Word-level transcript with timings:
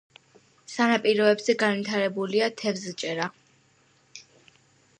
სანაპიროებზე 0.75 1.55
განვითარებულია 1.63 2.47
თევზჭერა. 2.63 3.29